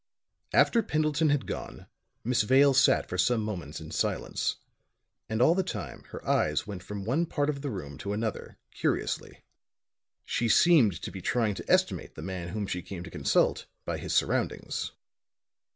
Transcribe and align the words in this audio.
After 0.51 0.81
Pendleton 0.81 1.29
had 1.29 1.45
gone, 1.45 1.85
Miss 2.23 2.41
Vale 2.41 2.73
sat 2.73 3.07
for 3.07 3.19
some 3.19 3.41
moments 3.43 3.79
in 3.79 3.91
silence; 3.91 4.55
and 5.29 5.43
all 5.43 5.53
the 5.53 5.61
time 5.61 6.05
her 6.09 6.27
eyes 6.27 6.65
went 6.65 6.81
from 6.81 7.05
one 7.05 7.27
part 7.27 7.51
of 7.51 7.61
the 7.61 7.69
room 7.69 7.99
to 7.99 8.11
another, 8.11 8.57
curiously; 8.71 9.43
she 10.25 10.49
seemed 10.49 10.99
to 11.03 11.11
be 11.11 11.21
trying 11.21 11.53
to 11.53 11.71
estimate 11.71 12.15
the 12.15 12.23
man 12.23 12.47
whom 12.47 12.65
she 12.65 12.81
came 12.81 13.03
to 13.03 13.11
consult 13.11 13.67
by 13.85 13.99
his 13.99 14.11
surroundings. 14.11 14.91